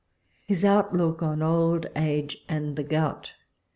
[0.47, 3.33] HIS OUTLOOK OX OLD AGE AXD THE GOUT.